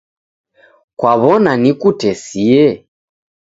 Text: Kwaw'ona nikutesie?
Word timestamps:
Kwaw'ona 0.99 1.51
nikutesie? 1.61 2.65